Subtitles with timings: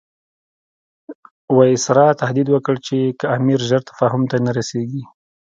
[1.55, 5.03] وایسرا تهدید وکړ چې که امیر ژر تفاهم ته نه رسیږي.